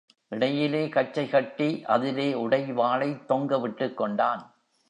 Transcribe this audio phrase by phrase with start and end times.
[0.27, 4.41] இடையிலே கச்சை கட்டி, அதிலே உடைவாளைத் தொங்கவிட்டுக்கொண்டான்.